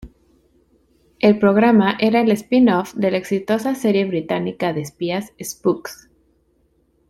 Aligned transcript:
El 1.19 1.37
programa 1.37 1.95
era 1.99 2.21
el 2.21 2.31
spin-off 2.31 2.95
de 2.95 3.11
la 3.11 3.17
exitosa 3.17 3.75
serie 3.75 4.03
británica 4.05 4.73
de 4.73 4.81
espías 4.81 5.31
Spooks. 5.39 6.09